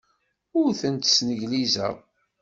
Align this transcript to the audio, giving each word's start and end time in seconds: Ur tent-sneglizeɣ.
Ur 0.59 0.69
tent-sneglizeɣ. 0.79 1.95